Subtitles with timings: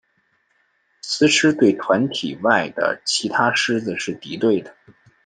[1.03, 4.75] 雌狮对团体外的其他狮子是敌对的。